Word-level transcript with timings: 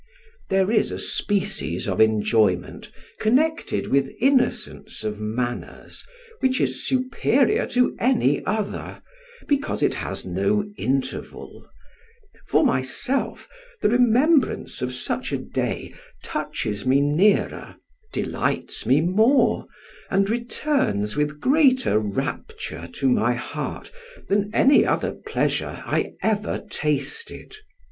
There 0.49 0.71
is 0.71 0.89
a 0.89 0.97
species 0.97 1.87
of 1.87 2.01
enjoyment 2.01 2.91
connected 3.19 3.85
with 3.85 4.11
innocence 4.19 5.03
of 5.03 5.19
manners 5.19 6.03
which 6.39 6.59
is 6.59 6.87
superior 6.87 7.67
to 7.67 7.95
any 7.99 8.43
other, 8.43 9.03
because 9.47 9.83
it 9.83 9.93
has 9.93 10.25
no 10.25 10.67
interval; 10.75 11.69
for 12.47 12.65
myself, 12.65 13.47
the 13.83 13.89
remembrance 13.89 14.81
of 14.81 14.91
such 14.91 15.31
a 15.31 15.37
day 15.37 15.93
touches 16.23 16.83
me 16.83 16.99
nearer, 16.99 17.75
delights 18.11 18.87
me 18.87 19.01
more, 19.01 19.67
and 20.09 20.31
returns 20.31 21.15
with 21.15 21.39
greater 21.39 21.99
rapture 21.99 22.89
to 22.93 23.07
my 23.07 23.35
heart 23.35 23.91
than 24.29 24.49
any 24.51 24.83
other 24.83 25.11
pleasure 25.27 25.83
I 25.85 26.13
ever 26.23 26.63
tasted. 26.71 27.55